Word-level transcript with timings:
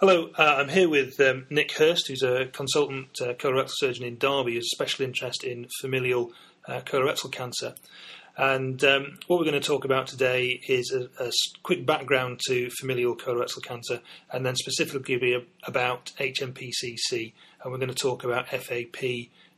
Hello, 0.00 0.30
uh, 0.38 0.54
I'm 0.56 0.70
here 0.70 0.88
with 0.88 1.20
um, 1.20 1.44
Nick 1.50 1.72
Hurst, 1.72 2.08
who's 2.08 2.22
a 2.22 2.46
consultant 2.46 3.20
uh, 3.20 3.34
colorectal 3.34 3.68
surgeon 3.68 4.06
in 4.06 4.16
Derby, 4.16 4.54
with 4.54 4.64
special 4.64 5.04
interest 5.04 5.44
in 5.44 5.66
familial 5.82 6.32
uh, 6.66 6.80
colorectal 6.80 7.30
cancer. 7.30 7.74
And 8.34 8.82
um, 8.82 9.18
what 9.26 9.38
we're 9.38 9.44
going 9.44 9.60
to 9.60 9.68
talk 9.68 9.84
about 9.84 10.06
today 10.06 10.58
is 10.66 10.90
a, 10.90 11.10
a 11.22 11.30
quick 11.62 11.84
background 11.84 12.40
to 12.46 12.70
familial 12.80 13.14
colorectal 13.14 13.62
cancer, 13.62 14.00
and 14.32 14.46
then 14.46 14.56
specifically 14.56 15.46
about 15.64 16.12
HNPCC. 16.18 17.34
And 17.62 17.70
we're 17.70 17.76
going 17.76 17.90
to 17.90 17.94
talk 17.94 18.24
about 18.24 18.48
FAP 18.48 19.04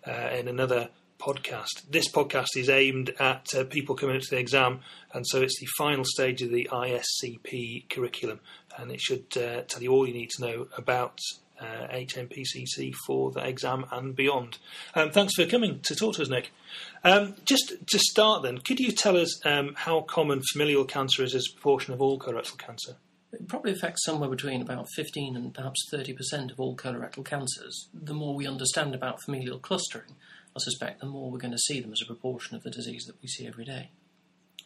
uh, 0.04 0.36
in 0.36 0.48
another 0.48 0.88
podcast. 1.22 1.88
This 1.88 2.10
podcast 2.10 2.56
is 2.56 2.68
aimed 2.68 3.14
at 3.20 3.46
uh, 3.54 3.62
people 3.62 3.94
coming 3.94 4.16
up 4.16 4.22
to 4.22 4.30
the 4.30 4.38
exam, 4.38 4.80
and 5.12 5.24
so 5.24 5.40
it's 5.40 5.60
the 5.60 5.68
final 5.78 6.04
stage 6.04 6.42
of 6.42 6.50
the 6.50 6.68
ISCP 6.72 7.88
curriculum, 7.88 8.40
and 8.78 8.90
it 8.90 9.00
should 9.00 9.36
uh, 9.36 9.62
tell 9.62 9.82
you 9.82 9.92
all 9.92 10.06
you 10.06 10.14
need 10.14 10.30
to 10.30 10.42
know 10.42 10.66
about 10.76 11.18
uh, 11.60 11.86
HNPCC 11.92 12.92
for 13.06 13.30
the 13.30 13.46
exam 13.46 13.86
and 13.90 14.14
beyond. 14.14 14.58
Um, 14.94 15.10
thanks 15.10 15.34
for 15.34 15.46
coming 15.46 15.80
to 15.80 15.94
talk 15.94 16.16
to 16.16 16.22
us, 16.22 16.28
Nick. 16.28 16.50
Um, 17.04 17.34
just 17.44 17.74
to 17.86 17.98
start, 17.98 18.42
then, 18.42 18.58
could 18.58 18.80
you 18.80 18.92
tell 18.92 19.16
us 19.16 19.44
um, 19.46 19.74
how 19.76 20.00
common 20.02 20.42
familial 20.52 20.84
cancer 20.84 21.22
is 21.22 21.34
as 21.34 21.46
a 21.50 21.54
proportion 21.54 21.94
of 21.94 22.00
all 22.00 22.18
colorectal 22.18 22.58
cancer? 22.58 22.96
It 23.32 23.48
probably 23.48 23.72
affects 23.72 24.04
somewhere 24.04 24.28
between 24.28 24.60
about 24.60 24.88
15 24.94 25.36
and 25.36 25.54
perhaps 25.54 25.88
30% 25.92 26.52
of 26.52 26.60
all 26.60 26.76
colorectal 26.76 27.24
cancers. 27.24 27.88
The 27.94 28.12
more 28.12 28.34
we 28.34 28.46
understand 28.46 28.94
about 28.94 29.22
familial 29.22 29.58
clustering, 29.58 30.16
I 30.54 30.58
suspect 30.58 31.00
the 31.00 31.06
more 31.06 31.30
we're 31.30 31.38
going 31.38 31.52
to 31.52 31.58
see 31.58 31.80
them 31.80 31.92
as 31.92 32.02
a 32.02 32.06
proportion 32.06 32.56
of 32.56 32.62
the 32.62 32.70
disease 32.70 33.04
that 33.06 33.16
we 33.22 33.28
see 33.28 33.46
every 33.46 33.64
day. 33.64 33.90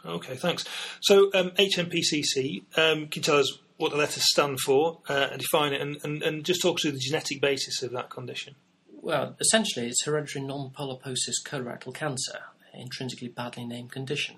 Okay, 0.04 0.34
thanks. 0.34 0.64
So, 1.00 1.30
um, 1.32 1.50
HNPCC, 1.52 2.62
um, 2.76 3.06
can 3.06 3.20
you 3.20 3.22
tell 3.22 3.38
us 3.38 3.58
what 3.76 3.90
the 3.90 3.98
letters 3.98 4.24
stand 4.30 4.60
for 4.60 5.00
uh, 5.08 5.28
and 5.32 5.40
define 5.40 5.72
it, 5.72 5.80
and, 5.80 5.98
and, 6.02 6.22
and 6.22 6.44
just 6.44 6.62
talk 6.62 6.80
through 6.80 6.92
the 6.92 6.98
genetic 6.98 7.40
basis 7.40 7.82
of 7.82 7.92
that 7.92 8.10
condition? 8.10 8.54
Well, 8.88 9.36
essentially, 9.38 9.86
it's 9.86 10.04
hereditary 10.04 10.44
non-polyposis 10.44 11.44
colorectal 11.44 11.94
cancer, 11.94 12.40
an 12.72 12.80
intrinsically 12.80 13.28
badly 13.28 13.64
named 13.64 13.92
condition, 13.92 14.36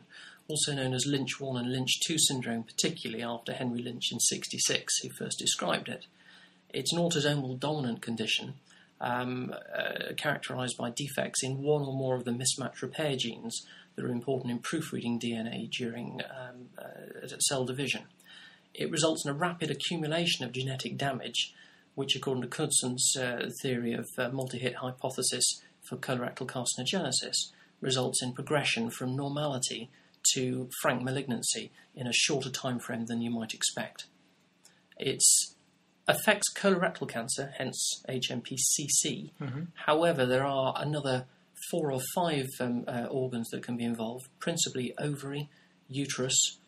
also 0.48 0.74
known 0.74 0.92
as 0.92 1.06
Lynch 1.06 1.40
1 1.40 1.56
and 1.56 1.72
Lynch 1.72 2.00
2 2.06 2.18
syndrome, 2.18 2.64
particularly 2.64 3.22
after 3.22 3.52
Henry 3.52 3.82
Lynch 3.82 4.12
in 4.12 4.18
66, 4.18 4.98
who 5.02 5.10
first 5.10 5.38
described 5.38 5.88
it. 5.88 6.06
It's 6.70 6.92
an 6.92 6.98
autosomal 6.98 7.58
dominant 7.58 8.02
condition 8.02 8.54
um, 9.00 9.54
uh, 9.74 10.14
characterized 10.16 10.76
by 10.76 10.90
defects 10.90 11.42
in 11.42 11.62
one 11.62 11.82
or 11.82 11.94
more 11.94 12.16
of 12.16 12.24
the 12.24 12.32
mismatch 12.32 12.82
repair 12.82 13.16
genes 13.16 13.64
that 13.94 14.04
are 14.04 14.10
important 14.10 14.50
in 14.50 14.58
proofreading 14.58 15.18
DNA 15.18 15.70
during 15.70 16.20
um, 16.30 16.68
uh, 16.78 17.26
cell 17.40 17.64
division. 17.64 18.02
It 18.74 18.90
results 18.90 19.24
in 19.24 19.30
a 19.30 19.34
rapid 19.34 19.70
accumulation 19.70 20.44
of 20.44 20.52
genetic 20.52 20.96
damage, 20.96 21.54
which, 21.94 22.14
according 22.14 22.42
to 22.42 22.48
Knudson's 22.48 23.16
uh, 23.16 23.50
theory 23.62 23.92
of 23.92 24.06
uh, 24.16 24.28
multi-hit 24.28 24.76
hypothesis 24.76 25.44
for 25.88 25.96
colorectal 25.96 26.46
carcinogenesis, 26.46 27.50
results 27.80 28.22
in 28.22 28.32
progression 28.32 28.90
from 28.90 29.16
normality 29.16 29.90
to 30.34 30.68
frank 30.82 31.02
malignancy 31.02 31.70
in 31.94 32.06
a 32.06 32.12
shorter 32.12 32.50
time 32.50 32.78
frame 32.78 33.06
than 33.06 33.20
you 33.20 33.30
might 33.30 33.54
expect. 33.54 34.06
It 34.96 35.22
affects 36.06 36.52
colorectal 36.54 37.08
cancer, 37.08 37.52
hence 37.56 38.02
HNPCC. 38.08 39.30
Mm-hmm. 39.40 39.62
However, 39.86 40.26
there 40.26 40.44
are 40.44 40.74
another 40.76 41.26
four 41.70 41.92
or 41.92 42.00
five 42.14 42.46
um, 42.60 42.84
uh, 42.86 43.06
organs 43.10 43.48
that 43.50 43.62
can 43.62 43.76
be 43.76 43.84
involved, 43.84 44.28
principally 44.38 44.94
ovary, 44.98 45.48
uterus, 45.88 46.58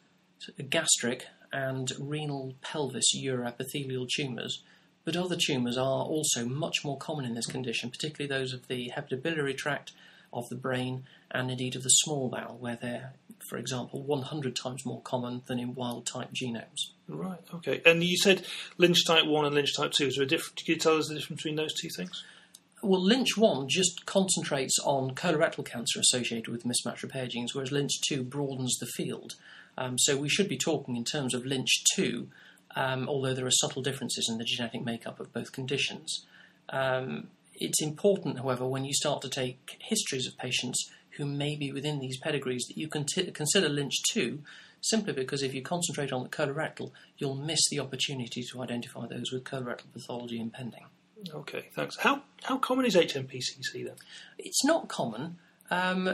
gastric, 0.68 1.26
and 1.52 1.92
renal 1.98 2.54
pelvis 2.62 3.14
uroepithelial 3.16 4.08
tumours. 4.08 4.62
But 5.04 5.16
other 5.16 5.36
tumours 5.36 5.76
are 5.76 6.04
also 6.04 6.44
much 6.44 6.84
more 6.84 6.98
common 6.98 7.24
in 7.24 7.34
this 7.34 7.46
condition, 7.46 7.90
particularly 7.90 8.28
those 8.28 8.52
of 8.52 8.68
the 8.68 8.92
hepatobiliary 8.94 9.56
tract, 9.56 9.92
of 10.32 10.48
the 10.48 10.56
brain, 10.56 11.04
and 11.30 11.50
indeed 11.50 11.74
of 11.74 11.82
the 11.82 11.88
small 11.88 12.28
bowel, 12.28 12.56
where 12.58 12.78
they're, 12.80 13.14
for 13.48 13.56
example, 13.56 14.02
100 14.02 14.54
times 14.54 14.86
more 14.86 15.00
common 15.02 15.42
than 15.46 15.58
in 15.58 15.74
wild 15.74 16.06
type 16.06 16.30
genomes. 16.32 16.90
Right. 17.08 17.40
Okay. 17.54 17.82
And 17.84 18.04
you 18.04 18.16
said 18.16 18.46
Lynch 18.78 19.04
type 19.04 19.26
one 19.26 19.44
and 19.44 19.54
Lynch 19.54 19.74
type 19.76 19.92
two. 19.92 20.06
Is 20.06 20.16
there 20.16 20.24
a 20.24 20.28
difference? 20.28 20.62
Can 20.62 20.74
you 20.74 20.78
tell 20.78 20.98
us 20.98 21.08
the 21.08 21.14
difference 21.14 21.42
between 21.42 21.56
those 21.56 21.74
two 21.74 21.88
things? 21.96 22.22
Well, 22.82 23.02
Lynch 23.02 23.36
1 23.36 23.68
just 23.68 24.06
concentrates 24.06 24.78
on 24.84 25.14
colorectal 25.14 25.66
cancer 25.66 26.00
associated 26.00 26.48
with 26.48 26.64
mismatch 26.64 27.02
repair 27.02 27.26
genes, 27.26 27.54
whereas 27.54 27.70
Lynch 27.70 27.92
2 28.08 28.22
broadens 28.22 28.78
the 28.78 28.86
field. 28.86 29.34
Um, 29.78 29.98
so 29.98 30.16
we 30.16 30.28
should 30.28 30.48
be 30.48 30.58
talking 30.58 30.96
in 30.96 31.04
terms 31.04 31.34
of 31.34 31.46
Lynch 31.46 31.84
2, 31.94 32.28
um, 32.76 33.08
although 33.08 33.34
there 33.34 33.46
are 33.46 33.50
subtle 33.50 33.82
differences 33.82 34.28
in 34.30 34.38
the 34.38 34.44
genetic 34.44 34.84
makeup 34.84 35.20
of 35.20 35.32
both 35.32 35.52
conditions. 35.52 36.26
Um, 36.68 37.28
it's 37.54 37.82
important, 37.82 38.38
however, 38.38 38.66
when 38.66 38.84
you 38.84 38.94
start 38.94 39.22
to 39.22 39.28
take 39.28 39.76
histories 39.80 40.26
of 40.26 40.38
patients 40.38 40.90
who 41.16 41.26
may 41.26 41.56
be 41.56 41.72
within 41.72 41.98
these 41.98 42.18
pedigrees 42.18 42.64
that 42.68 42.78
you 42.78 42.88
can 42.88 43.04
t- 43.04 43.30
consider 43.30 43.68
Lynch 43.68 43.94
2 44.12 44.40
simply 44.80 45.12
because 45.12 45.42
if 45.42 45.54
you 45.54 45.62
concentrate 45.62 46.12
on 46.12 46.22
the 46.22 46.28
colorectal, 46.28 46.90
you'll 47.18 47.34
miss 47.34 47.60
the 47.70 47.80
opportunity 47.80 48.42
to 48.42 48.62
identify 48.62 49.06
those 49.06 49.30
with 49.32 49.44
colorectal 49.44 49.92
pathology 49.92 50.40
impending. 50.40 50.86
Okay, 51.34 51.68
thanks. 51.74 51.98
How 51.98 52.22
how 52.44 52.56
common 52.56 52.86
is 52.86 52.96
HNPCC 52.96 53.84
then? 53.84 53.96
It's 54.38 54.64
not 54.64 54.88
common. 54.88 55.36
Um, 55.70 56.08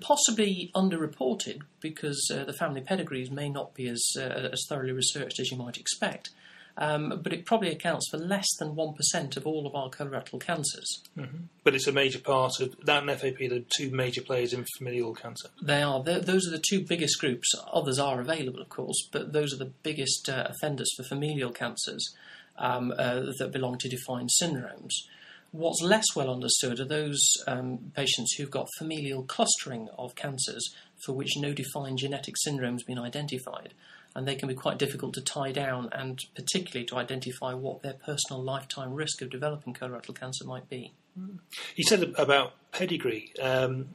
possibly 0.00 0.70
underreported 0.74 1.62
because 1.80 2.30
uh, 2.32 2.44
the 2.44 2.52
family 2.52 2.80
pedigrees 2.80 3.30
may 3.30 3.48
not 3.48 3.74
be 3.74 3.88
as 3.88 4.02
uh, 4.16 4.50
as 4.52 4.64
thoroughly 4.68 4.92
researched 4.92 5.40
as 5.40 5.50
you 5.50 5.56
might 5.56 5.78
expect. 5.78 6.30
Um, 6.76 7.20
but 7.22 7.32
it 7.32 7.44
probably 7.44 7.70
accounts 7.70 8.08
for 8.10 8.16
less 8.16 8.46
than 8.58 8.74
1% 8.74 9.36
of 9.36 9.46
all 9.46 9.66
of 9.66 9.74
our 9.74 9.90
colorectal 9.90 10.40
cancers. 10.40 11.02
Mm-hmm. 11.18 11.44
But 11.62 11.74
it's 11.74 11.86
a 11.86 11.92
major 11.92 12.20
part 12.20 12.60
of 12.60 12.74
that 12.84 13.02
and 13.02 13.20
FAP, 13.20 13.38
the 13.38 13.64
two 13.76 13.90
major 13.90 14.22
players 14.22 14.54
in 14.54 14.64
familial 14.78 15.14
cancer. 15.14 15.48
They 15.60 15.82
are. 15.82 16.02
They're, 16.02 16.20
those 16.20 16.46
are 16.46 16.52
the 16.52 16.62
two 16.66 16.80
biggest 16.80 17.20
groups. 17.20 17.52
Others 17.72 17.98
are 17.98 18.20
available, 18.20 18.62
of 18.62 18.70
course, 18.70 19.08
but 19.12 19.32
those 19.32 19.52
are 19.52 19.58
the 19.58 19.72
biggest 19.82 20.28
uh, 20.28 20.46
offenders 20.48 20.90
for 20.96 21.02
familial 21.02 21.50
cancers 21.50 22.14
um, 22.56 22.94
uh, 22.96 23.26
that 23.38 23.50
belong 23.52 23.76
to 23.78 23.88
defined 23.88 24.30
syndromes. 24.40 24.92
What's 25.52 25.82
less 25.82 26.04
well 26.14 26.30
understood 26.30 26.78
are 26.78 26.84
those 26.84 27.20
um, 27.48 27.92
patients 27.94 28.34
who've 28.34 28.50
got 28.50 28.68
familial 28.78 29.24
clustering 29.24 29.88
of 29.98 30.14
cancers 30.14 30.72
for 31.04 31.12
which 31.12 31.36
no 31.36 31.52
defined 31.52 31.98
genetic 31.98 32.36
syndrome 32.38 32.74
has 32.74 32.84
been 32.84 32.98
identified 32.98 33.74
and 34.14 34.26
they 34.26 34.34
can 34.34 34.48
be 34.48 34.54
quite 34.54 34.78
difficult 34.78 35.14
to 35.14 35.20
tie 35.20 35.52
down 35.52 35.88
and 35.92 36.18
particularly 36.34 36.84
to 36.86 36.96
identify 36.96 37.54
what 37.54 37.82
their 37.82 37.94
personal 37.94 38.42
lifetime 38.42 38.92
risk 38.92 39.22
of 39.22 39.30
developing 39.30 39.72
colorectal 39.72 40.18
cancer 40.18 40.44
might 40.44 40.68
be. 40.68 40.92
You 41.76 41.84
said 41.84 42.14
about 42.16 42.52
pedigree. 42.72 43.32
Um, 43.40 43.90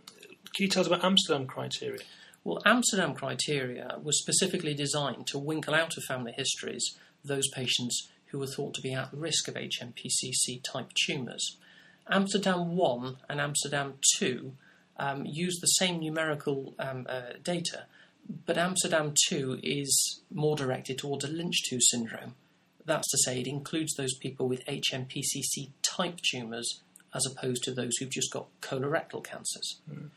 can 0.53 0.63
you 0.63 0.67
tell 0.67 0.81
us 0.81 0.88
about 0.88 1.03
Amsterdam 1.03 1.47
criteria? 1.47 2.01
Well, 2.44 2.61
Amsterdam 2.65 3.13
criteria 3.13 3.97
was 4.01 4.21
specifically 4.21 4.73
designed 4.73 5.27
to 5.27 5.39
winkle 5.39 5.73
out 5.73 5.97
of 5.97 6.03
family 6.03 6.33
histories 6.38 6.97
those 7.23 7.47
patients 7.49 8.09
who 8.35 8.40
were 8.40 8.47
thought 8.47 8.73
to 8.73 8.81
be 8.81 8.94
at 8.94 9.07
risk 9.13 9.47
of 9.47 9.53
HNPCC 9.56 10.62
type 10.62 10.91
tumours. 10.94 11.56
Amsterdam 12.09 12.75
1 12.75 13.18
and 13.29 13.40
Amsterdam 13.40 13.94
2 14.19 14.51
um, 14.97 15.25
use 15.25 15.57
the 15.62 15.68
same 15.68 16.01
numerical 16.01 16.75
um, 16.78 17.07
uh, 17.09 17.38
data, 17.41 17.85
but 18.45 18.57
Amsterdam 18.57 19.13
2 19.29 19.62
is 19.63 20.19
more 20.34 20.57
directed 20.57 20.97
towards 20.97 21.24
a 21.24 21.29
Lynch 21.29 21.63
2 21.69 21.79
syndrome. 21.79 22.35
That's 22.84 23.09
to 23.12 23.18
say, 23.19 23.40
it 23.40 23.47
includes 23.47 23.95
those 23.95 24.16
people 24.18 24.50
with 24.50 24.66
HNPCC 24.66 25.69
type 25.81 26.19
tumours 26.29 26.81
as 27.16 27.25
opposed 27.25 27.63
to 27.63 27.74
those 27.74 27.95
who've 27.97 28.09
just 28.09 28.34
got 28.34 28.47
colorectal 28.62 29.24
cancers. 29.24 29.79
Mm. 29.90 30.09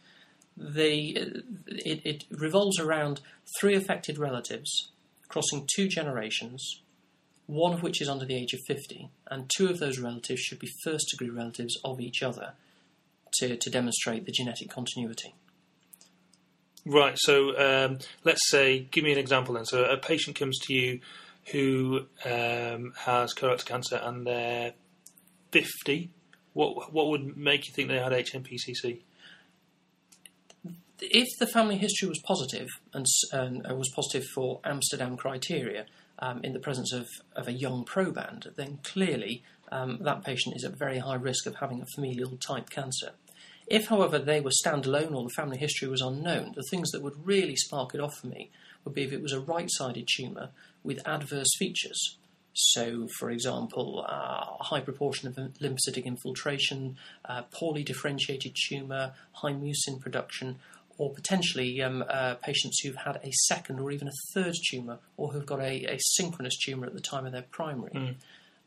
it, 1.68 2.02
it 2.04 2.24
revolves 2.30 2.80
around 2.80 3.20
three 3.60 3.76
affected 3.76 4.18
relatives 4.18 4.90
crossing 5.28 5.68
two 5.72 5.86
generations, 5.88 6.82
one 7.48 7.72
of 7.72 7.82
which 7.82 8.02
is 8.02 8.10
under 8.10 8.26
the 8.26 8.36
age 8.36 8.52
of 8.52 8.60
50, 8.66 9.08
and 9.30 9.50
two 9.56 9.68
of 9.68 9.78
those 9.78 9.98
relatives 9.98 10.42
should 10.42 10.58
be 10.58 10.68
first 10.84 11.08
degree 11.10 11.30
relatives 11.30 11.78
of 11.82 11.98
each 11.98 12.22
other 12.22 12.52
to, 13.38 13.56
to 13.56 13.70
demonstrate 13.70 14.26
the 14.26 14.32
genetic 14.32 14.68
continuity. 14.68 15.34
Right. 16.84 17.14
So 17.16 17.58
um, 17.58 17.98
let's 18.22 18.50
say, 18.50 18.80
give 18.90 19.02
me 19.02 19.12
an 19.12 19.18
example 19.18 19.54
then. 19.54 19.64
So 19.64 19.84
a 19.84 19.96
patient 19.96 20.38
comes 20.38 20.58
to 20.60 20.74
you 20.74 21.00
who 21.46 22.00
um, 22.26 22.92
has 22.98 23.34
colorectal 23.34 23.64
cancer 23.64 23.96
and 23.96 24.26
they're 24.26 24.74
50. 25.50 26.10
What 26.52 26.92
what 26.92 27.08
would 27.08 27.34
make 27.36 27.66
you 27.66 27.72
think 27.74 27.88
they 27.88 27.98
had 27.98 28.12
HNPCC? 28.12 29.00
If 31.00 31.28
the 31.38 31.46
family 31.46 31.78
history 31.78 32.08
was 32.08 32.20
positive 32.26 32.68
and, 32.92 33.06
and 33.32 33.66
uh, 33.70 33.74
was 33.74 33.90
positive 33.94 34.26
for 34.34 34.60
Amsterdam 34.64 35.16
criteria 35.16 35.86
um, 36.18 36.40
in 36.42 36.52
the 36.52 36.58
presence 36.58 36.92
of, 36.92 37.08
of 37.34 37.48
a 37.48 37.52
young 37.52 37.84
proband, 37.84 38.54
then 38.56 38.78
clearly 38.82 39.42
um, 39.70 39.98
that 40.02 40.24
patient 40.24 40.56
is 40.56 40.64
at 40.64 40.76
very 40.76 40.98
high 40.98 41.14
risk 41.14 41.46
of 41.46 41.56
having 41.56 41.80
a 41.80 41.86
familial 41.94 42.36
type 42.36 42.70
cancer. 42.70 43.10
If, 43.66 43.88
however, 43.88 44.18
they 44.18 44.40
were 44.40 44.50
standalone 44.64 45.14
or 45.14 45.24
the 45.24 45.34
family 45.36 45.58
history 45.58 45.88
was 45.88 46.00
unknown, 46.00 46.52
the 46.56 46.64
things 46.70 46.90
that 46.90 47.02
would 47.02 47.26
really 47.26 47.54
spark 47.56 47.94
it 47.94 48.00
off 48.00 48.16
for 48.16 48.28
me 48.28 48.50
would 48.84 48.94
be 48.94 49.02
if 49.02 49.12
it 49.12 49.22
was 49.22 49.32
a 49.32 49.40
right 49.40 49.70
sided 49.70 50.08
tumour 50.16 50.50
with 50.82 51.06
adverse 51.06 51.54
features. 51.58 52.16
So, 52.54 53.06
for 53.18 53.30
example, 53.30 54.04
uh, 54.08 54.56
a 54.58 54.64
high 54.64 54.80
proportion 54.80 55.28
of 55.28 55.34
lymphocytic 55.36 56.04
infiltration, 56.04 56.96
uh, 57.24 57.42
poorly 57.52 57.84
differentiated 57.84 58.56
tumour, 58.56 59.12
high 59.32 59.52
mucin 59.52 60.00
production, 60.00 60.56
or 60.98 61.12
potentially 61.12 61.80
um, 61.80 62.04
uh, 62.08 62.34
patients 62.34 62.80
who've 62.80 62.96
had 62.96 63.16
a 63.22 63.30
second 63.46 63.78
or 63.78 63.90
even 63.90 64.08
a 64.08 64.12
third 64.34 64.54
tumour, 64.68 64.98
or 65.16 65.32
who've 65.32 65.46
got 65.46 65.60
a, 65.60 65.84
a 65.84 65.98
synchronous 65.98 66.58
tumour 66.58 66.86
at 66.86 66.94
the 66.94 67.00
time 67.00 67.24
of 67.24 67.32
their 67.32 67.46
primary. 67.50 67.92
Mm. 67.92 68.14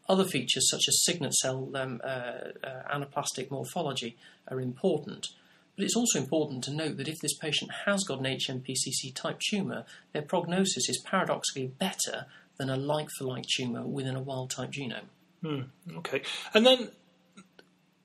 Other 0.10 0.25
features, 0.25 0.69
such 0.69 0.88
as 0.88 1.04
signet 1.04 1.33
cell 1.36 1.69
um, 1.75 2.01
uh, 2.04 2.07
uh, 2.07 2.83
anaplastic 2.94 3.51
morphology, 3.51 4.18
are 4.48 4.60
important. 4.60 5.28
But 5.75 5.86
it's 5.86 5.95
also 5.95 6.19
important 6.19 6.63
to 6.66 6.74
note 6.74 6.98
that 6.98 7.07
if 7.07 7.19
this 7.19 7.38
patient 7.38 7.72
has 7.86 8.04
got 8.04 8.19
an 8.19 8.25
HNPCC 8.25 9.13
type 9.13 9.39
tumour, 9.39 9.86
their 10.13 10.22
prognosis 10.22 10.89
is 10.89 11.01
paradoxically 11.06 11.68
better 11.68 12.25
than 12.57 12.69
a 12.69 12.77
like 12.77 13.10
for 13.18 13.25
like 13.25 13.45
tumour 13.45 13.84
within 13.84 14.16
a 14.16 14.22
wild 14.22 14.51
type 14.51 14.72
genome. 14.72 15.10
Hmm, 15.42 15.62
okay. 15.98 16.22
And 16.54 16.66
then 16.66 16.89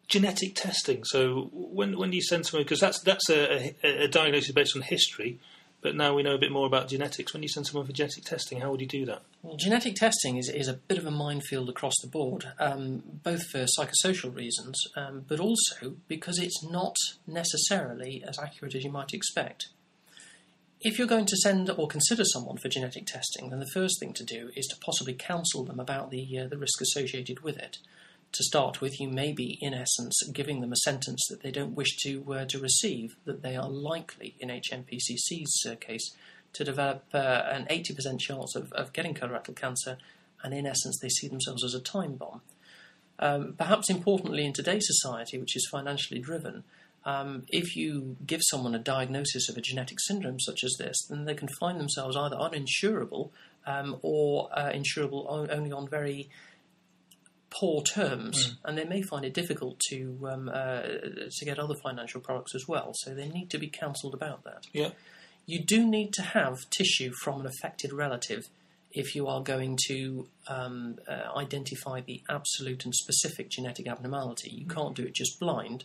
genetic 0.09 0.55
testing. 0.55 1.05
So 1.05 1.51
when 1.53 1.99
when 1.99 2.11
do 2.11 2.17
you 2.17 2.23
send 2.23 2.47
someone 2.47 2.65
because 2.65 2.81
that's 2.81 3.01
that's 3.01 3.29
a, 3.31 3.75
a, 3.83 4.05
a, 4.05 4.09
diagnosis 4.09 4.53
based 4.53 4.77
on 4.77 4.83
history, 4.83 5.39
but 5.81 5.95
now 5.95 6.15
we 6.15 6.23
know 6.23 6.35
a 6.35 6.39
bit 6.39 6.53
more 6.53 6.67
about 6.67 6.89
genetics. 6.89 7.33
When 7.33 7.41
do 7.41 7.45
you 7.45 7.49
send 7.49 7.67
someone 7.67 7.87
for 7.87 7.93
genetic 7.93 8.25
testing, 8.25 8.61
how 8.61 8.71
would 8.71 8.81
you 8.81 8.87
do 8.87 9.05
that? 9.07 9.23
Well, 9.43 9.57
genetic 9.57 9.97
testing 9.97 10.37
is 10.37 10.49
is 10.49 10.69
a 10.69 10.75
bit 10.75 10.99
of 10.99 11.07
a 11.07 11.11
minefield 11.11 11.69
across 11.69 11.95
the 12.01 12.09
board, 12.09 12.53
um, 12.59 13.03
both 13.23 13.45
for 13.51 13.67
psychosocial 13.79 14.35
reasons, 14.35 14.81
um, 14.97 15.25
but 15.27 15.41
also 15.41 15.97
because 16.09 16.39
it's 16.39 16.63
not 16.63 16.97
necessarily 17.27 18.23
as 18.27 18.39
accurate 18.39 18.75
as 18.75 18.85
you 18.85 18.91
might 18.91 19.13
expect. 19.13 19.69
If 20.79 20.99
you're 20.99 21.09
going 21.09 21.27
to 21.27 21.37
send 21.37 21.71
or 21.71 21.89
consider 21.89 22.23
someone 22.25 22.59
for 22.59 22.69
genetic 22.69 23.07
testing, 23.07 23.49
then 23.49 23.61
the 23.61 23.71
first 23.73 23.99
thing 23.99 24.13
to 24.13 24.25
do 24.25 24.51
is 24.55 24.67
to 24.67 24.77
possibly 24.77 25.15
counsel 25.15 25.65
them 25.65 25.81
about 25.81 26.11
the 26.11 26.39
uh, 26.39 26.47
the 26.47 26.59
risk 26.59 26.81
associated 26.81 27.41
with 27.41 27.57
it 27.57 27.79
to 28.37 28.45
start 28.45 28.81
with, 28.81 29.01
you 29.01 29.09
may 29.09 29.33
be, 29.33 29.59
in 29.61 29.75
essence, 29.75 30.23
giving 30.33 30.61
them 30.61 30.73
a 30.73 30.77
sentence 30.77 31.27
that 31.29 31.43
they 31.43 31.51
don't 31.51 31.75
wish 31.75 31.97
to 32.05 32.25
uh, 32.33 32.45
to 32.47 32.59
receive, 32.59 33.17
that 33.25 33.43
they 33.43 33.57
are 33.57 33.69
likely, 33.69 34.35
in 34.41 34.49
HNPCC's 34.49 35.67
uh, 35.71 35.75
case, 35.77 36.15
to 36.53 36.65
develop 36.65 37.05
uh, 37.13 37.43
an 37.51 37.67
80% 37.71 38.19
chance 38.21 38.55
of, 38.57 38.73
of 38.73 38.93
getting 38.93 39.15
colorectal 39.15 39.57
cancer, 39.57 39.99
and 40.43 40.55
in 40.55 40.67
essence, 40.67 40.99
they 41.01 41.09
see 41.09 41.29
themselves 41.29 41.65
as 41.65 41.75
a 41.75 41.81
time 41.81 42.15
bomb. 42.15 42.41
Um, 43.19 43.55
perhaps 43.57 43.89
importantly, 43.89 44.45
in 44.45 44.53
today's 44.53 44.87
society, 44.87 45.39
which 45.39 45.57
is 45.57 45.69
financially 45.71 46.21
driven, 46.21 46.65
um, 47.07 47.45
if 47.49 47.77
you 47.77 48.17
give 48.27 48.41
someone 48.43 48.75
a 48.75 48.81
diagnosis 48.81 49.49
of 49.49 49.57
a 49.57 49.61
genetic 49.61 49.99
syndrome 50.01 50.41
such 50.41 50.65
as 50.65 50.75
this, 50.79 51.07
then 51.09 51.25
they 51.25 51.35
can 51.35 51.49
find 51.61 51.79
themselves 51.81 52.17
either 52.17 52.37
uninsurable 52.37 53.31
um, 53.65 53.97
or 54.03 54.49
uh, 54.53 54.73
insurable 54.73 55.27
only 55.51 55.73
on 55.73 55.89
very 55.89 56.29
poor 57.51 57.83
terms, 57.83 58.51
mm. 58.51 58.57
and 58.65 58.79
they 58.79 58.85
may 58.85 59.03
find 59.03 59.25
it 59.25 59.35
difficult 59.35 59.79
to 59.91 60.19
um, 60.31 60.49
uh, 60.53 60.83
to 60.83 61.45
get 61.45 61.59
other 61.59 61.75
financial 61.83 62.21
products 62.21 62.55
as 62.55 62.67
well. 62.67 62.93
So 62.95 63.15
they 63.15 63.29
need 63.29 63.51
to 63.51 63.59
be 63.59 63.69
counselled 63.69 64.15
about 64.15 64.45
that. 64.45 64.67
Yeah, 64.73 64.91
you 65.47 65.65
do 65.65 65.87
need 65.87 66.13
to 66.15 66.23
have 66.23 66.59
tissue 66.71 67.13
from 67.23 67.41
an 67.41 67.47
affected 67.47 67.93
relative 67.93 68.45
if 68.93 69.15
you 69.15 69.27
are 69.27 69.43
going 69.43 69.79
to 69.89 70.27
um, 70.49 70.97
uh, 71.07 71.39
identify 71.39 72.01
the 72.01 72.23
absolute 72.29 72.85
and 72.85 72.95
specific 72.95 73.51
genetic 73.51 73.87
abnormality. 73.87 74.51
You 74.51 74.67
can't 74.67 74.95
do 74.95 75.05
it 75.05 75.15
just 75.15 75.39
blind. 75.39 75.85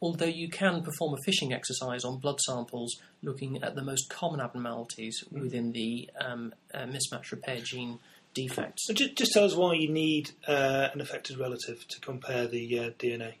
Although 0.00 0.26
you 0.26 0.48
can 0.48 0.82
perform 0.82 1.14
a 1.14 1.22
fishing 1.24 1.52
exercise 1.52 2.04
on 2.04 2.18
blood 2.18 2.40
samples 2.40 3.00
looking 3.22 3.62
at 3.62 3.76
the 3.76 3.82
most 3.82 4.10
common 4.10 4.40
abnormalities 4.40 5.22
mm. 5.32 5.40
within 5.40 5.72
the 5.72 6.10
um, 6.20 6.54
uh, 6.74 6.86
mismatch 6.86 7.30
repair 7.30 7.58
gene 7.62 7.98
defects. 8.34 8.86
So 8.86 8.94
just, 8.94 9.16
just 9.16 9.32
tell 9.32 9.44
us 9.44 9.54
why 9.54 9.74
you 9.74 9.90
need 9.90 10.30
uh, 10.46 10.88
an 10.92 11.00
affected 11.00 11.38
relative 11.38 11.86
to 11.88 12.00
compare 12.00 12.46
the 12.46 12.78
uh, 12.78 12.90
DNA. 12.98 13.34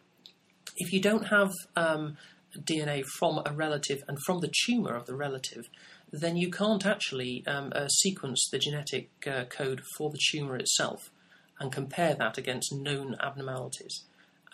If 0.76 0.92
you 0.92 1.00
don't 1.00 1.26
have 1.28 1.52
um, 1.76 2.16
DNA 2.58 3.04
from 3.18 3.40
a 3.44 3.52
relative 3.52 4.02
and 4.08 4.18
from 4.26 4.40
the 4.40 4.52
tumour 4.64 4.94
of 4.94 5.06
the 5.06 5.14
relative, 5.14 5.68
then 6.12 6.36
you 6.36 6.50
can't 6.50 6.84
actually 6.84 7.42
um, 7.46 7.72
uh, 7.74 7.88
sequence 7.88 8.48
the 8.50 8.58
genetic 8.58 9.10
uh, 9.26 9.44
code 9.44 9.82
for 9.96 10.10
the 10.10 10.18
tumour 10.30 10.56
itself 10.56 11.10
and 11.58 11.72
compare 11.72 12.14
that 12.14 12.38
against 12.38 12.72
known 12.72 13.16
abnormalities. 13.20 14.04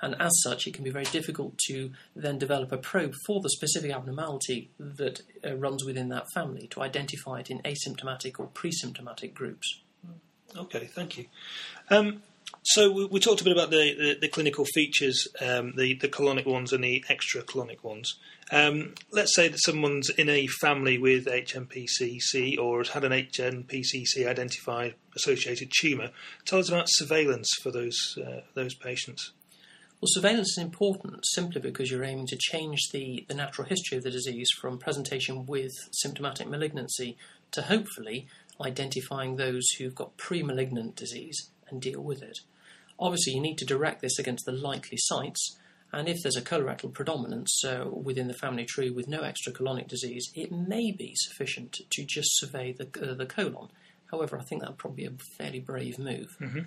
And 0.00 0.14
as 0.20 0.30
such, 0.42 0.66
it 0.66 0.74
can 0.74 0.84
be 0.84 0.90
very 0.90 1.06
difficult 1.06 1.58
to 1.66 1.90
then 2.14 2.38
develop 2.38 2.70
a 2.70 2.76
probe 2.76 3.14
for 3.26 3.40
the 3.40 3.50
specific 3.50 3.90
abnormality 3.90 4.70
that 4.78 5.22
uh, 5.44 5.56
runs 5.56 5.84
within 5.84 6.08
that 6.10 6.26
family 6.32 6.68
to 6.68 6.82
identify 6.82 7.40
it 7.40 7.50
in 7.50 7.60
asymptomatic 7.62 8.38
or 8.38 8.46
pre-symptomatic 8.46 9.34
groups. 9.34 9.80
Okay, 10.56 10.86
thank 10.86 11.18
you. 11.18 11.26
Um, 11.90 12.22
so 12.62 12.90
we, 12.90 13.06
we, 13.06 13.20
talked 13.20 13.40
a 13.40 13.44
bit 13.44 13.52
about 13.52 13.70
the, 13.70 13.94
the, 13.94 14.18
the 14.20 14.28
clinical 14.28 14.64
features, 14.64 15.28
um, 15.40 15.74
the, 15.76 15.94
the 15.94 16.08
colonic 16.08 16.46
ones 16.46 16.72
and 16.72 16.82
the 16.82 17.04
extra 17.08 17.42
colonic 17.42 17.82
ones. 17.82 18.14
Um, 18.50 18.94
let's 19.10 19.34
say 19.34 19.48
that 19.48 19.62
someone's 19.62 20.10
in 20.10 20.28
a 20.28 20.46
family 20.46 20.98
with 20.98 21.26
HNPCC 21.26 22.58
or 22.58 22.78
has 22.78 22.88
had 22.88 23.04
an 23.04 23.12
HNPCC 23.12 24.26
identified 24.26 24.94
associated 25.14 25.70
tumour. 25.78 26.10
Tell 26.44 26.58
us 26.58 26.68
about 26.68 26.86
surveillance 26.88 27.50
for 27.62 27.70
those 27.70 28.18
uh, 28.18 28.40
those 28.54 28.74
patients. 28.74 29.32
Well, 30.00 30.08
surveillance 30.12 30.56
is 30.56 30.62
important 30.62 31.24
simply 31.26 31.60
because 31.60 31.90
you're 31.90 32.04
aiming 32.04 32.28
to 32.28 32.38
change 32.38 32.90
the, 32.92 33.24
the 33.28 33.34
natural 33.34 33.66
history 33.66 33.98
of 33.98 34.04
the 34.04 34.12
disease 34.12 34.48
from 34.60 34.78
presentation 34.78 35.44
with 35.44 35.72
symptomatic 35.90 36.46
malignancy 36.46 37.16
to 37.50 37.62
hopefully 37.62 38.28
identifying 38.64 39.36
those 39.36 39.68
who've 39.78 39.94
got 39.94 40.16
pre 40.16 40.42
malignant 40.42 40.96
disease 40.96 41.50
and 41.68 41.80
deal 41.80 42.00
with 42.00 42.22
it. 42.22 42.38
Obviously, 42.98 43.34
you 43.34 43.40
need 43.40 43.58
to 43.58 43.64
direct 43.64 44.00
this 44.00 44.18
against 44.18 44.44
the 44.44 44.52
likely 44.52 44.98
sites, 44.98 45.56
and 45.92 46.08
if 46.08 46.22
there's 46.22 46.36
a 46.36 46.42
colorectal 46.42 46.92
predominance 46.92 47.62
uh, 47.64 47.84
within 47.90 48.28
the 48.28 48.34
family 48.34 48.64
tree 48.64 48.90
with 48.90 49.08
no 49.08 49.20
extracolonic 49.20 49.88
disease, 49.88 50.30
it 50.34 50.50
may 50.50 50.90
be 50.90 51.12
sufficient 51.14 51.78
to 51.90 52.04
just 52.04 52.38
survey 52.38 52.72
the, 52.72 53.10
uh, 53.10 53.14
the 53.14 53.26
colon. 53.26 53.68
However, 54.10 54.38
I 54.38 54.42
think 54.42 54.62
that 54.62 54.70
would 54.70 54.78
probably 54.78 55.08
be 55.08 55.14
a 55.14 55.18
fairly 55.36 55.60
brave 55.60 55.98
move. 55.98 56.36
Mm-hmm. 56.40 56.60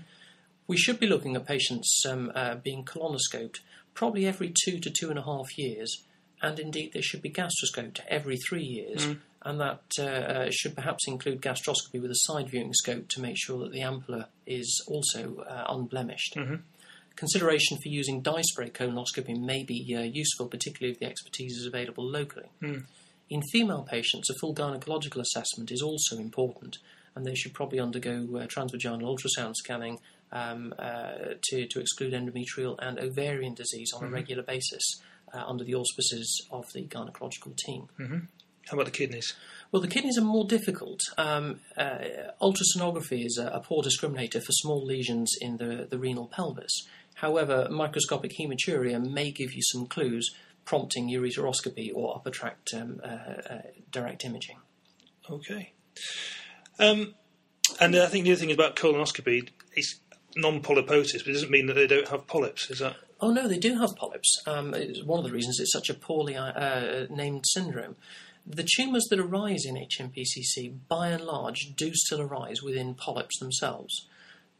We 0.67 0.77
should 0.77 0.99
be 0.99 1.07
looking 1.07 1.35
at 1.35 1.45
patients 1.45 2.03
um, 2.07 2.31
uh, 2.33 2.55
being 2.55 2.85
colonoscoped 2.85 3.59
probably 3.93 4.25
every 4.25 4.53
two 4.63 4.79
to 4.79 4.89
two 4.89 5.09
and 5.09 5.19
a 5.19 5.23
half 5.23 5.57
years, 5.57 6.03
and 6.41 6.57
indeed 6.59 6.93
they 6.93 7.01
should 7.01 7.21
be 7.21 7.29
gastroscoped 7.29 7.99
every 8.07 8.37
three 8.37 8.63
years. 8.63 9.05
Mm 9.07 9.17
and 9.43 9.59
that 9.59 9.81
uh, 9.97 10.03
uh, 10.03 10.49
should 10.51 10.75
perhaps 10.75 11.07
include 11.07 11.41
gastroscopy 11.41 11.99
with 12.01 12.11
a 12.11 12.15
side 12.15 12.49
viewing 12.49 12.73
scope 12.73 13.07
to 13.09 13.21
make 13.21 13.35
sure 13.37 13.59
that 13.59 13.71
the 13.71 13.79
ampulla 13.79 14.27
is 14.45 14.83
also 14.87 15.43
uh, 15.49 15.65
unblemished. 15.69 16.35
Mm-hmm. 16.35 16.55
Consideration 17.15 17.77
for 17.77 17.89
using 17.89 18.21
dye 18.21 18.41
spray 18.41 18.69
colonoscopy 18.69 19.39
may 19.39 19.63
be 19.63 19.95
uh, 19.97 20.01
useful, 20.01 20.47
particularly 20.47 20.93
if 20.93 20.99
the 20.99 21.07
expertise 21.07 21.57
is 21.57 21.65
available 21.65 22.05
locally. 22.05 22.49
Mm. 22.61 22.83
In 23.29 23.41
female 23.51 23.83
patients, 23.83 24.29
a 24.29 24.33
full 24.39 24.53
gynecological 24.53 25.21
assessment 25.21 25.71
is 25.71 25.81
also 25.81 26.17
important, 26.17 26.77
and 27.15 27.25
they 27.25 27.35
should 27.35 27.53
probably 27.53 27.79
undergo 27.79 28.27
uh, 28.35 28.47
transvaginal 28.47 29.03
ultrasound 29.03 29.55
scanning 29.55 29.99
um, 30.31 30.73
uh, 30.79 31.33
to, 31.49 31.67
to 31.67 31.79
exclude 31.79 32.13
endometrial 32.13 32.75
and 32.79 32.99
ovarian 32.99 33.53
disease 33.53 33.91
on 33.93 34.03
mm-hmm. 34.03 34.13
a 34.13 34.15
regular 34.15 34.43
basis 34.43 35.01
under 35.33 35.63
the 35.63 35.73
auspices 35.73 36.45
of 36.51 36.65
the 36.73 36.85
gynecological 36.85 37.55
team. 37.55 37.87
Mm-hmm. 37.97 38.17
How 38.71 38.77
about 38.77 38.85
the 38.85 38.97
kidneys? 38.97 39.33
Well, 39.69 39.81
the 39.81 39.89
kidneys 39.89 40.17
are 40.17 40.23
more 40.23 40.45
difficult. 40.45 41.01
Um, 41.17 41.59
uh, 41.75 41.97
ultrasonography 42.41 43.25
is 43.25 43.37
a, 43.37 43.47
a, 43.47 43.59
poor 43.59 43.83
discriminator 43.83 44.41
for 44.41 44.53
small 44.53 44.85
lesions 44.85 45.35
in 45.41 45.57
the, 45.57 45.87
the 45.89 45.99
renal 45.99 46.27
pelvis. 46.27 46.87
However, 47.15 47.67
microscopic 47.69 48.31
hematuria 48.39 49.05
may 49.05 49.31
give 49.31 49.53
you 49.53 49.61
some 49.61 49.87
clues, 49.87 50.33
prompting 50.63 51.09
ureteroscopy 51.09 51.91
or 51.93 52.15
upper 52.15 52.29
tract 52.29 52.73
um, 52.73 53.01
uh, 53.03 53.07
uh, 53.07 53.61
direct 53.91 54.23
imaging. 54.23 54.59
Okay. 55.29 55.73
Um, 56.79 57.15
and 57.81 57.93
I 57.97 58.05
think 58.05 58.23
the 58.23 58.31
other 58.31 58.39
thing 58.39 58.53
about 58.53 58.77
colonoscopy 58.77 59.49
is 59.75 59.99
non-polyposis, 60.37 61.19
but 61.19 61.27
it 61.27 61.33
doesn't 61.33 61.51
mean 61.51 61.65
that 61.67 61.73
they 61.73 61.87
don't 61.87 62.07
have 62.07 62.25
polyps. 62.25 62.69
Is 62.69 62.79
that? 62.79 62.95
Oh 63.19 63.31
no, 63.31 63.49
they 63.49 63.59
do 63.59 63.77
have 63.79 63.97
polyps. 63.97 64.41
Um, 64.47 64.73
one 65.03 65.19
of 65.19 65.25
the 65.25 65.31
reasons 65.31 65.59
it's 65.59 65.73
such 65.73 65.89
a 65.89 65.93
poorly 65.93 66.37
uh, 66.37 67.07
named 67.09 67.43
syndrome. 67.45 67.97
The 68.45 68.67
tumours 68.75 69.05
that 69.09 69.19
arise 69.19 69.65
in 69.65 69.75
HNPCC, 69.75 70.75
by 70.87 71.09
and 71.09 71.23
large, 71.23 71.73
do 71.75 71.91
still 71.93 72.21
arise 72.21 72.61
within 72.61 72.95
polyps 72.95 73.39
themselves. 73.39 74.07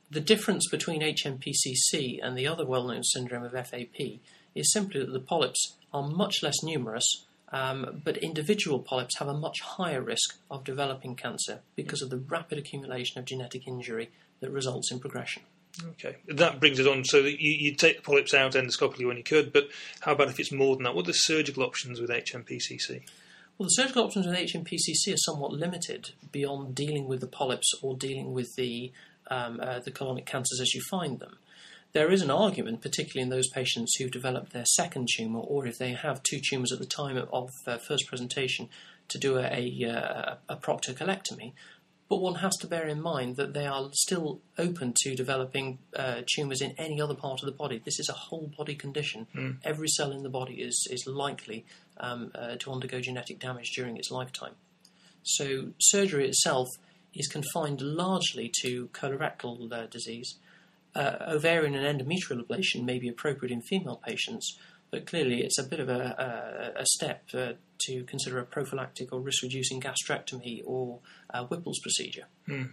The 0.10 0.20
difference 0.20 0.68
between 0.70 1.02
HNPCC 1.02 2.20
and 2.22 2.38
the 2.38 2.48
other 2.48 2.66
well 2.66 2.84
known 2.88 3.04
syndrome 3.04 3.44
of 3.44 3.54
FAP 3.54 4.20
is 4.54 4.72
simply 4.72 5.00
that 5.00 5.12
the 5.12 5.20
polyps 5.20 5.76
are 5.94 6.04
much 6.04 6.44
less 6.44 6.62
numerous, 6.64 7.26
um, 7.52 8.02
but 8.04 8.18
individual 8.18 8.80
polyps 8.80 9.18
have 9.20 9.28
a 9.28 9.34
much 9.34 9.62
higher 9.62 10.02
risk 10.02 10.38
of 10.50 10.64
developing 10.64 11.16
cancer 11.16 11.62
because 11.76 12.02
of 12.02 12.10
the 12.10 12.18
rapid 12.18 12.58
accumulation 12.58 13.20
of 13.20 13.26
genetic 13.26 13.68
injury 13.68 14.10
that 14.42 14.52
results 14.52 14.92
in 14.92 15.00
progression. 15.00 15.44
Okay, 15.92 16.18
that 16.28 16.60
brings 16.60 16.80
us 16.80 16.88
on. 16.88 17.06
So 17.06 17.20
you, 17.20 17.38
you 17.40 17.76
take 17.76 17.98
the 17.98 18.04
polyps 18.04 18.34
out 18.34 18.54
endoscopically 18.54 19.08
when 19.08 19.18
you 19.18 19.24
could, 19.24 19.54
but 19.54 19.70
how 20.02 20.12
about 20.12 20.28
if 20.28 20.40
it's 20.40 20.52
more 20.52 20.76
than 20.76 20.84
that? 20.84 20.96
What 20.96 21.06
are 21.06 21.08
the 21.08 21.14
surgical 21.14 21.64
options 21.64 22.02
with 22.02 22.10
HNPCC? 22.10 23.04
Well, 23.58 23.68
the 23.68 23.82
surgical 23.82 24.04
options 24.04 24.26
with 24.26 24.36
HNPCC 24.36 25.14
are 25.14 25.18
somewhat 25.18 25.54
limited 25.54 26.12
beyond 26.32 26.74
dealing 26.74 27.08
with 27.08 27.22
the 27.22 27.28
polyps 27.28 27.72
or 27.82 27.96
dealing 27.96 28.34
with 28.34 28.56
the 28.56 28.92
um, 29.28 29.60
uh, 29.62 29.80
the 29.80 29.92
colonic 29.92 30.26
cancers 30.26 30.60
as 30.60 30.74
you 30.74 30.82
find 30.90 31.20
them. 31.20 31.38
There 31.94 32.12
is 32.12 32.22
an 32.22 32.32
argument, 32.32 32.82
particularly 32.82 33.24
in 33.24 33.30
those 33.30 33.50
patients 33.50 33.96
who've 33.96 34.12
developed 34.12 34.54
their 34.54 34.66
second 34.66 35.10
tumour, 35.16 35.42
or 35.42 35.68
if 35.68 35.78
they 35.78 35.92
have 35.92 36.24
two 36.24 36.40
tumours 36.40 36.72
at 36.72 36.80
the 36.80 36.86
time 36.86 37.18
of 37.32 37.50
uh, 37.68 37.78
first 37.78 38.08
presentation, 38.08 38.70
to 39.10 39.18
do 39.18 39.38
a, 39.38 39.44
a, 39.44 40.38
a 40.48 40.56
proctocolectomy. 40.56 41.54
But 42.08 42.22
one 42.22 42.36
has 42.36 42.58
to 42.58 42.68
bear 42.68 42.88
in 42.88 43.02
mind 43.02 43.38
that 43.38 43.54
they 43.54 43.66
are 43.66 43.90
still 43.94 44.42
open 44.58 44.94
to 45.04 45.16
developing 45.16 45.80
uh, 45.96 46.22
tumours 46.28 46.62
in 46.62 46.74
any 46.78 47.00
other 47.00 47.16
part 47.16 47.42
of 47.42 47.46
the 47.46 47.54
body. 47.54 47.82
This 47.84 48.00
is 48.00 48.10
a 48.10 48.14
whole 48.14 48.52
body 48.58 48.76
condition. 48.76 49.28
Mm. 49.34 49.58
Every 49.64 49.88
cell 49.88 50.12
in 50.12 50.24
the 50.24 50.30
body 50.30 50.56
is, 50.56 50.88
is 50.92 51.08
likely 51.08 51.66
um, 52.02 52.32
uh, 52.36 52.56
to 52.60 52.72
undergo 52.72 53.00
genetic 53.00 53.40
damage 53.40 53.72
during 53.76 53.96
its 53.96 54.12
lifetime. 54.12 54.56
So, 55.24 55.68
surgery 55.80 56.28
itself 56.28 56.68
is 57.14 57.28
confined 57.28 57.82
largely 57.82 58.52
to 58.62 58.88
colorectal 58.88 59.72
uh, 59.72 59.86
disease. 59.86 60.36
Uh, 60.94 61.18
ovarian 61.30 61.76
and 61.76 62.02
endometrial 62.02 62.46
ablation 62.46 62.84
may 62.84 63.00
be 63.00 63.08
appropriate 63.08 63.52
in 63.52 63.62
female 63.62 64.02
patients, 64.06 64.58
but 64.90 65.06
clearly 65.06 65.42
it's 65.42 65.58
a 65.58 65.64
bit 65.64 65.80
of 65.80 65.88
a, 65.88 66.74
a, 66.76 66.82
a 66.82 66.86
step 66.86 67.24
uh, 67.34 67.54
to 67.80 68.04
consider 68.04 68.40
a 68.40 68.46
prophylactic 68.46 69.14
or 69.14 69.22
risk 69.22 69.44
reducing 69.44 69.80
gastrectomy 69.80 70.62
or 70.66 71.00
Whipple's 71.50 71.80
procedure. 71.80 72.26
Mm. 72.48 72.72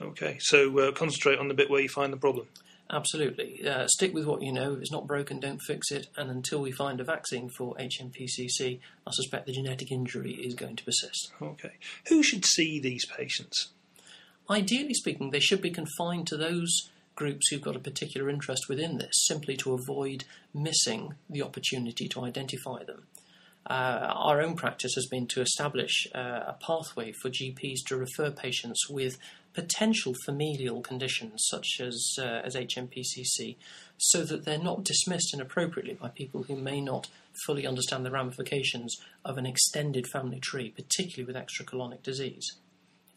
Okay, 0.00 0.38
so 0.40 0.76
uh, 0.78 0.92
concentrate 0.92 1.38
on 1.38 1.48
the 1.48 1.54
bit 1.54 1.70
where 1.70 1.80
you 1.80 1.88
find 1.88 2.12
the 2.12 2.16
problem. 2.16 2.48
Absolutely. 2.92 3.66
Uh, 3.66 3.86
stick 3.88 4.12
with 4.12 4.26
what 4.26 4.42
you 4.42 4.52
know. 4.52 4.74
If 4.74 4.80
it's 4.80 4.92
not 4.92 5.06
broken, 5.06 5.40
don't 5.40 5.62
fix 5.62 5.90
it. 5.90 6.08
And 6.16 6.30
until 6.30 6.60
we 6.60 6.72
find 6.72 7.00
a 7.00 7.04
vaccine 7.04 7.48
for 7.48 7.74
HNPCC, 7.76 8.80
I 9.06 9.10
suspect 9.10 9.46
the 9.46 9.52
genetic 9.52 9.90
injury 9.90 10.32
is 10.32 10.54
going 10.54 10.76
to 10.76 10.84
persist. 10.84 11.32
Okay. 11.40 11.72
Who 12.08 12.22
should 12.22 12.44
see 12.44 12.78
these 12.78 13.06
patients? 13.06 13.68
Ideally 14.50 14.92
speaking, 14.92 15.30
they 15.30 15.40
should 15.40 15.62
be 15.62 15.70
confined 15.70 16.26
to 16.26 16.36
those 16.36 16.90
groups 17.14 17.48
who've 17.48 17.62
got 17.62 17.76
a 17.76 17.80
particular 17.80 18.28
interest 18.28 18.68
within 18.68 18.98
this, 18.98 19.12
simply 19.26 19.56
to 19.56 19.72
avoid 19.72 20.24
missing 20.52 21.14
the 21.30 21.42
opportunity 21.42 22.08
to 22.08 22.24
identify 22.24 22.84
them. 22.84 23.04
Uh, 23.64 24.08
our 24.10 24.42
own 24.42 24.56
practice 24.56 24.92
has 24.96 25.06
been 25.06 25.26
to 25.28 25.40
establish 25.40 26.06
uh, 26.14 26.18
a 26.48 26.56
pathway 26.60 27.12
for 27.12 27.30
GPs 27.30 27.78
to 27.86 27.96
refer 27.96 28.30
patients 28.30 28.88
with 28.90 29.18
potential 29.54 30.14
familial 30.24 30.80
conditions 30.80 31.44
such 31.48 31.80
as 31.80 32.16
uh, 32.18 32.40
as 32.44 32.54
HNPCC, 32.54 33.56
so 33.98 34.24
that 34.24 34.44
they're 34.44 34.58
not 34.58 34.84
dismissed 34.84 35.34
inappropriately 35.34 35.94
by 35.94 36.08
people 36.08 36.44
who 36.44 36.56
may 36.56 36.80
not 36.80 37.08
fully 37.46 37.66
understand 37.66 38.04
the 38.04 38.10
ramifications 38.10 38.96
of 39.24 39.38
an 39.38 39.46
extended 39.46 40.06
family 40.06 40.40
tree, 40.40 40.70
particularly 40.70 41.24
with 41.24 41.36
extracolonic 41.36 42.02
disease. 42.02 42.46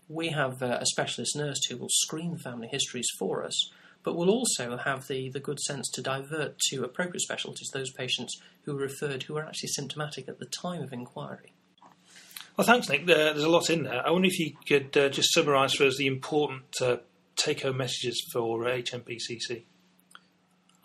We 0.07 0.29
have 0.29 0.61
uh, 0.61 0.77
a 0.79 0.85
specialist 0.85 1.35
nurse 1.35 1.65
who 1.65 1.77
will 1.77 1.89
screen 1.89 2.37
family 2.37 2.67
histories 2.67 3.07
for 3.17 3.43
us, 3.43 3.71
but 4.03 4.15
will 4.15 4.29
also 4.29 4.77
have 4.77 5.07
the, 5.07 5.29
the 5.29 5.39
good 5.39 5.59
sense 5.59 5.89
to 5.91 6.01
divert 6.01 6.59
to 6.69 6.83
appropriate 6.83 7.21
specialties 7.21 7.69
those 7.73 7.91
patients 7.91 8.39
who 8.63 8.77
are 8.77 8.81
referred 8.81 9.23
who 9.23 9.35
are 9.35 9.45
actually 9.45 9.69
symptomatic 9.69 10.29
at 10.29 10.37
the 10.37 10.45
time 10.45 10.83
of 10.83 10.93
inquiry. 10.93 11.54
Well, 12.57 12.65
thanks, 12.65 12.88
Nick. 12.88 13.05
There's 13.05 13.43
a 13.43 13.50
lot 13.50 13.69
in 13.69 13.83
there. 13.83 14.07
I 14.07 14.12
wonder 14.12 14.29
if 14.29 14.39
you 14.39 14.53
could 14.65 14.95
uh, 14.95 15.09
just 15.09 15.33
summarise 15.33 15.74
for 15.74 15.83
us 15.83 15.97
the 15.97 16.07
important 16.07 16.74
uh, 16.81 16.97
take 17.35 17.63
home 17.63 17.75
messages 17.75 18.25
for 18.31 18.59
HNPCC. 18.59 19.63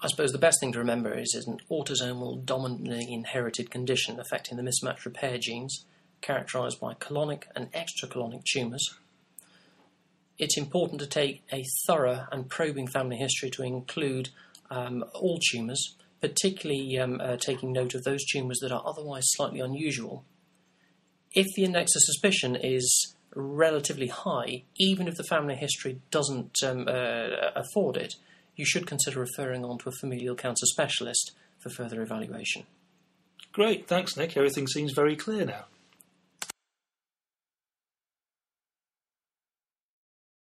I 0.03 0.09
suppose 0.09 0.33
the 0.33 0.39
best 0.39 0.59
thing 0.59 0.73
to 0.73 0.81
remember 0.81 1.17
is 1.17 1.33
it's 1.33 1.47
an 1.47 1.61
autosomal 1.71 2.45
dominantly 2.45 3.13
inherited 3.13 3.71
condition 3.71 4.19
affecting 4.19 4.57
the 4.57 4.65
mismatch 4.65 5.05
repair 5.05 5.39
genes, 5.39 5.85
characterised 6.23 6.81
by 6.81 6.95
colonic 6.95 7.45
and 7.55 7.71
extracolonic 7.73 8.43
tumours. 8.45 8.99
It's 10.39 10.59
important 10.59 11.01
to 11.03 11.07
take 11.07 11.45
a 11.53 11.65
thorough 11.87 12.27
and 12.33 12.49
probing 12.49 12.89
family 12.89 13.19
history 13.19 13.51
to 13.51 13.63
include 13.63 14.31
um, 14.71 15.05
all 15.15 15.39
tumours, 15.39 15.95
particularly 16.21 16.99
um, 16.99 17.21
uh, 17.21 17.37
taking 17.37 17.73
note 17.73 17.95
of 17.95 18.03
those 18.03 18.25
tumours 18.25 18.59
that 18.61 18.73
are 18.73 18.83
otherwise 18.85 19.25
slightly 19.27 19.61
unusual 19.61 20.25
if 21.33 21.47
the 21.55 21.65
index 21.65 21.95
of 21.95 22.03
suspicion 22.03 22.57
is 22.57 23.15
relatively 23.35 24.09
high, 24.09 24.65
even 24.77 25.07
if 25.07 25.17
the 25.17 25.25
family 25.25 25.55
history 25.55 26.01
doesn't 26.11 26.57
um, 26.65 26.89
uh, 26.89 27.51
afford 27.55 27.97
it, 27.97 28.15
you 28.57 28.65
should 28.65 28.87
consider 28.87 29.21
referring 29.21 29.65
on 29.65 29.79
to 29.79 29.89
a 29.89 29.93
familial 30.01 30.35
cancer 30.35 30.67
specialist 30.67 31.33
for 31.59 31.71
further 31.71 32.03
evaluation. 32.03 32.65
Great, 33.53 33.87
thanks, 33.87 34.17
Nick. 34.17 34.37
Everything 34.37 34.67
seems 34.67 34.93
very 34.93 35.17
clear 35.17 35.45
now. 35.45 35.65